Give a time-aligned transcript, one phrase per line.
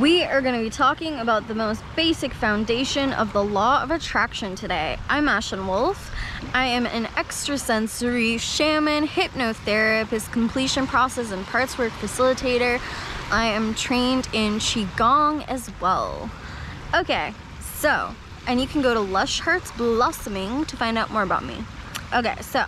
[0.00, 3.90] We are going to be talking about the most basic foundation of the law of
[3.90, 4.96] attraction today.
[5.08, 6.14] I'm Ashen Wolf.
[6.54, 12.80] I am an extrasensory shaman, hypnotherapist, completion process and parts work facilitator.
[13.32, 16.30] I am trained in Qigong as well.
[16.94, 18.14] Okay, so,
[18.46, 21.64] and you can go to Lush Hearts Blossoming to find out more about me.
[22.14, 22.64] Okay, so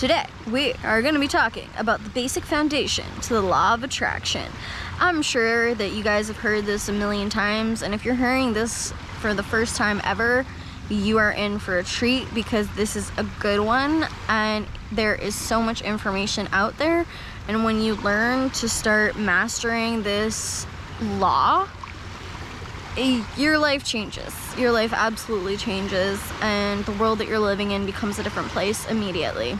[0.00, 3.84] Today, we are going to be talking about the basic foundation to the law of
[3.84, 4.50] attraction.
[4.98, 8.54] I'm sure that you guys have heard this a million times, and if you're hearing
[8.54, 10.46] this for the first time ever,
[10.88, 15.34] you are in for a treat because this is a good one, and there is
[15.34, 17.04] so much information out there.
[17.46, 20.66] And when you learn to start mastering this
[21.18, 21.68] law,
[22.96, 24.34] eh, your life changes.
[24.56, 28.88] Your life absolutely changes, and the world that you're living in becomes a different place
[28.88, 29.58] immediately.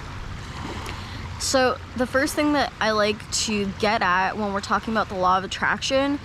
[1.41, 5.15] So, the first thing that I like to get at when we're talking about the
[5.15, 6.21] law of attraction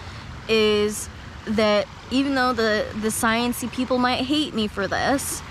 [0.49, 1.07] is
[1.47, 5.41] that even though the the sciencey people might hate me for this,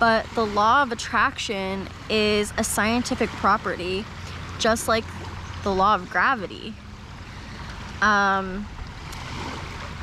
[0.00, 4.04] but the law of attraction is a scientific property,
[4.58, 5.04] just like
[5.62, 6.74] the law of gravity.
[8.00, 8.66] Um,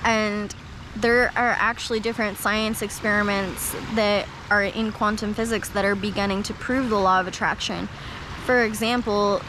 [0.05, 0.55] and
[0.95, 6.53] there are actually different science experiments that are in quantum physics that are beginning to
[6.53, 7.89] prove the law of attraction
[8.45, 9.41] for example,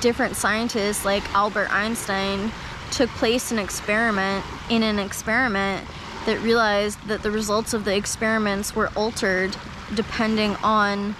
[0.00, 2.52] different scientists like Albert Einstein
[2.90, 5.86] took place an experiment in an experiment
[6.26, 9.56] that realized that the results of the experiments were altered
[9.94, 11.14] depending on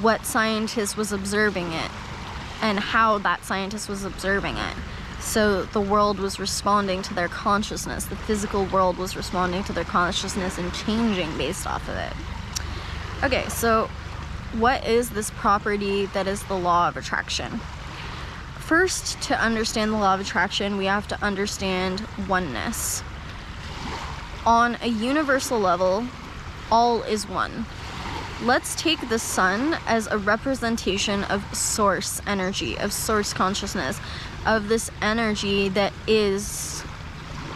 [0.00, 1.90] what scientist was observing it
[2.62, 4.74] and how that scientist was observing it.
[5.20, 8.06] So the world was responding to their consciousness.
[8.06, 12.12] The physical world was responding to their consciousness and changing based off of it.
[13.24, 13.88] Okay, so
[14.52, 17.60] what is this property that is the law of attraction?
[18.58, 23.02] First, to understand the law of attraction, we have to understand oneness.
[24.44, 26.06] On a universal level,
[26.70, 27.66] all is one.
[28.42, 34.00] Let's take the sun as a representation of source energy, of source consciousness,
[34.44, 36.84] of this energy that is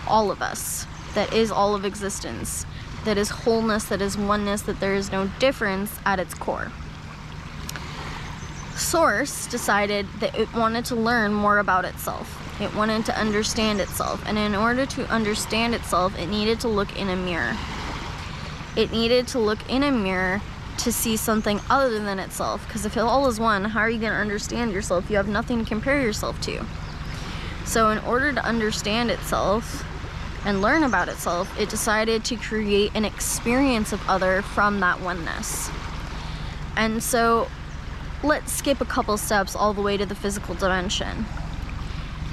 [0.06, 2.64] all of us, that is all of existence,
[3.04, 6.72] that is wholeness, that is oneness, that there is no difference at its core.
[8.80, 12.60] Source decided that it wanted to learn more about itself.
[12.60, 16.98] It wanted to understand itself, and in order to understand itself, it needed to look
[16.98, 17.56] in a mirror.
[18.76, 20.40] It needed to look in a mirror
[20.78, 22.66] to see something other than itself.
[22.66, 25.10] Because if it all is one, how are you going to understand yourself?
[25.10, 26.64] You have nothing to compare yourself to.
[27.66, 29.84] So, in order to understand itself
[30.46, 35.70] and learn about itself, it decided to create an experience of other from that oneness.
[36.76, 37.48] And so,
[38.22, 41.24] let's skip a couple steps all the way to the physical dimension.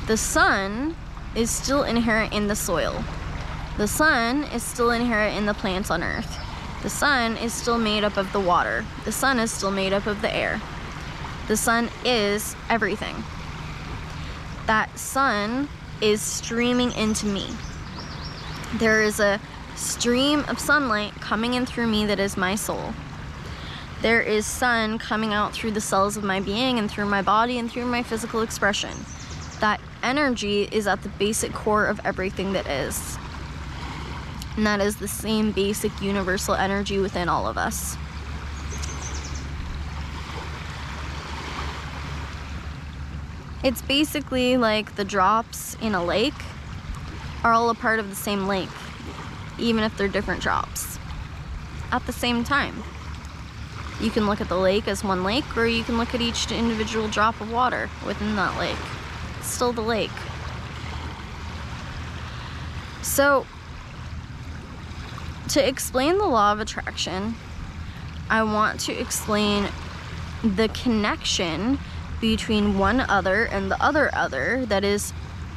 [0.07, 0.95] The sun
[1.35, 3.03] is still inherent in the soil.
[3.77, 6.39] The sun is still inherent in the plants on earth.
[6.83, 8.85] The sun is still made up of the water.
[9.05, 10.61] The sun is still made up of the air.
[11.47, 13.23] The sun is everything.
[14.65, 15.69] That sun
[16.01, 17.47] is streaming into me.
[18.75, 19.39] There is a
[19.75, 22.93] stream of sunlight coming in through me that is my soul
[24.01, 27.57] there is sun coming out through the cells of my being and through my body
[27.57, 28.91] and through my physical expression.
[29.59, 33.17] That energy is at the basic core of everything that is.
[34.55, 37.97] And that is the same basic universal energy within all of us.
[43.63, 46.33] It's basically like the drops in a lake
[47.43, 48.69] are all a part of the same lake,
[49.57, 50.99] even if they're different drops
[51.91, 52.83] at the same time.
[53.99, 56.51] You can look at the lake as one lake, or you can look at each
[56.51, 58.77] individual drop of water within that lake.
[59.39, 60.11] It's still the lake.
[63.01, 63.47] So,
[65.49, 67.35] to explain the law of attraction,
[68.29, 69.69] I want to explain
[70.43, 71.79] the connection
[72.21, 75.13] between one other and the other other that is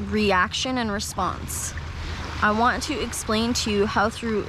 [0.09, 1.75] reaction and response.
[2.43, 4.47] I want to explain to you how, through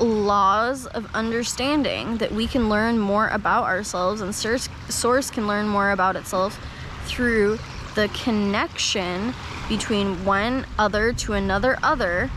[0.00, 5.90] laws of understanding that we can learn more about ourselves and source, can learn more
[5.90, 6.58] about itself
[7.06, 7.58] through
[7.94, 9.34] the connection
[9.68, 12.30] between one other to another other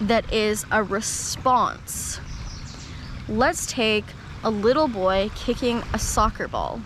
[0.00, 2.20] that is a response.
[3.28, 4.04] Let's take
[4.42, 6.80] a little boy kicking a soccer ball.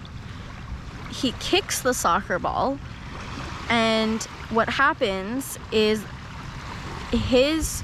[1.11, 2.79] He kicks the soccer ball,
[3.71, 6.05] and what happens is
[7.13, 7.83] his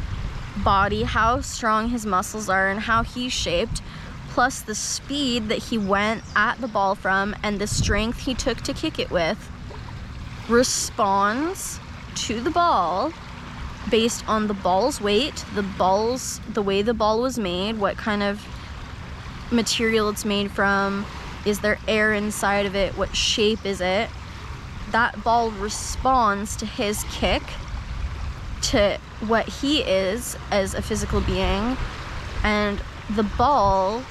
[0.65, 3.83] body, how strong his muscles are, and how he's shaped,
[4.29, 8.61] plus the speed that he went at the ball from and the strength he took
[8.63, 9.51] to kick it with,
[10.49, 11.81] responds
[12.15, 13.13] to the ball
[13.91, 18.23] based on the ball's weight, the ball's the way the ball was made, what kind
[18.23, 18.45] of
[19.51, 21.05] material it's made from,
[21.45, 24.11] is there air inside of it, what shape is it?
[24.91, 27.43] That ball responds to his kick,
[28.71, 31.77] to what he is as a physical being,
[32.45, 32.81] and
[33.17, 34.03] the ball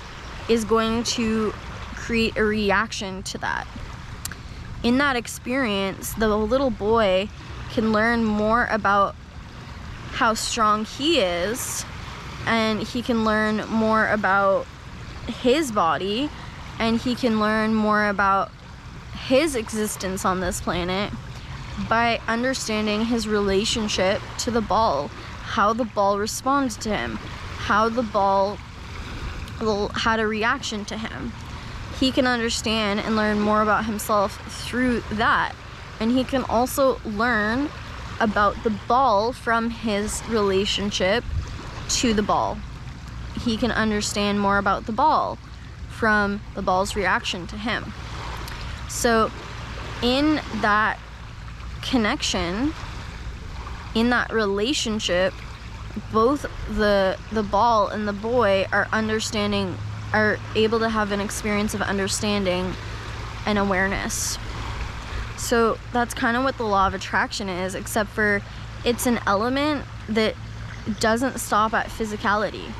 [0.49, 1.51] is going to
[1.95, 3.65] create a reaction to that.
[4.83, 7.29] In that experience, the little boy
[7.71, 9.15] can learn more about
[10.11, 11.85] how strong he is
[12.45, 14.65] and he can learn more about
[15.27, 16.29] his body
[16.79, 18.51] and he can learn more about
[19.27, 21.13] his existence on this planet
[21.87, 25.09] by understanding his relationship to the ball,
[25.43, 28.57] how the ball responds to him, how the ball
[29.95, 31.31] had a reaction to him.
[31.99, 35.53] He can understand and learn more about himself through that.
[35.99, 37.69] And he can also learn
[38.19, 41.23] about the ball from his relationship
[41.89, 42.57] to the ball.
[43.41, 45.37] He can understand more about the ball
[45.89, 47.93] from the ball's reaction to him.
[48.87, 49.31] So,
[50.01, 50.97] in that
[51.81, 52.73] connection,
[53.95, 55.33] in that relationship,
[56.11, 59.75] both the the ball and the boy are understanding
[60.13, 62.73] are able to have an experience of understanding
[63.45, 64.37] and awareness.
[65.37, 68.41] So that's kind of what the law of attraction is, except for
[68.83, 70.35] it's an element that
[70.99, 72.71] doesn't stop at physicality.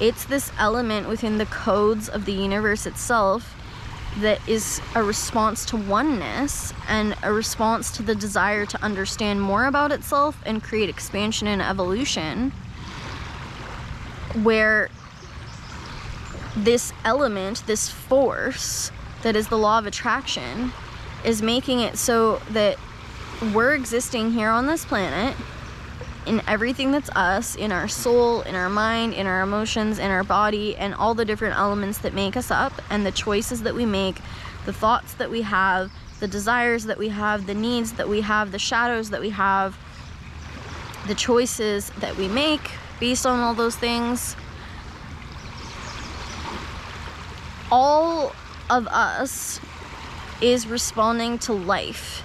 [0.00, 3.54] It's this element within the codes of the universe itself
[4.16, 9.66] that is a response to oneness and a response to the desire to understand more
[9.66, 12.50] about itself and create expansion and evolution,
[14.42, 14.88] where
[16.56, 18.90] this element, this force
[19.22, 20.72] that is the law of attraction,
[21.24, 22.76] is making it so that
[23.54, 25.36] we're existing here on this planet
[26.26, 30.24] in everything that's us, in our soul, in our mind, in our emotions, in our
[30.24, 33.86] body, and all the different elements that make us up, and the choices that we
[33.86, 34.20] make,
[34.66, 38.52] the thoughts that we have, the desires that we have, the needs that we have,
[38.52, 39.78] the shadows that we have,
[41.06, 44.36] the choices that we make based on all those things.
[47.70, 48.32] All
[48.68, 49.60] of us
[50.40, 52.22] is responding to life,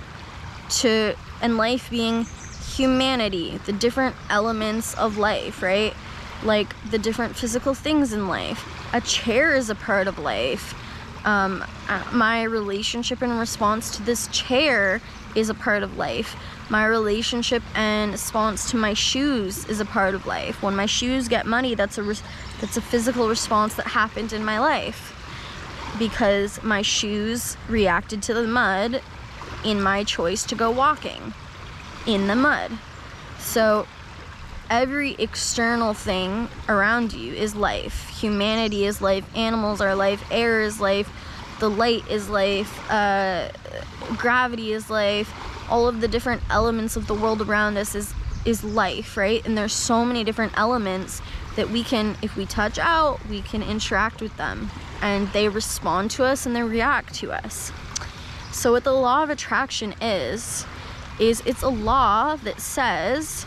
[0.82, 2.26] to and life being
[2.76, 5.94] humanity, the different elements of life, right?
[6.44, 8.68] Like the different physical things in life.
[8.94, 10.74] A chair is a part of life.
[11.26, 15.02] Um, uh, my relationship and response to this chair
[15.36, 16.36] is a part of life.
[16.70, 20.62] My relationship and response to my shoes is a part of life.
[20.62, 22.04] When my shoes get muddy, that's a
[22.60, 25.20] that's a physical response that happened in my life
[26.00, 29.02] because my shoes reacted to the mud
[29.64, 31.34] in my choice to go walking
[32.06, 32.72] in the mud.
[33.40, 33.88] So
[34.70, 38.10] every external thing around you is life.
[38.20, 41.10] Humanity is life, animals are life, air is life,
[41.60, 43.50] the light is life, uh,
[44.18, 45.32] gravity is life.
[45.70, 48.14] All of the different elements of the world around us is
[48.46, 49.46] is life, right?
[49.46, 51.22] And there's so many different elements
[51.56, 54.70] that we can if we touch out, we can interact with them
[55.02, 57.72] and they respond to us and they react to us.
[58.52, 60.66] So what the law of attraction is
[61.30, 63.46] is it's a law that says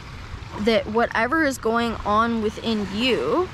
[0.60, 3.48] that whatever is going on within you,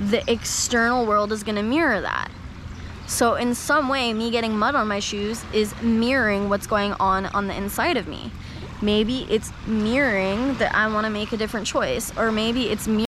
[0.00, 2.30] the external world is going to mirror that.
[3.06, 7.26] So, in some way, me getting mud on my shoes is mirroring what's going on
[7.26, 8.32] on the inside of me.
[8.80, 13.02] Maybe it's mirroring that I want to make a different choice, or maybe it's mirroring